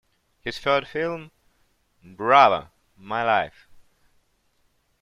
His 0.39 0.57
third 0.57 0.87
film 0.87 1.29
Bravo, 2.03 2.71
My 2.97 3.21
Life! 3.23 3.67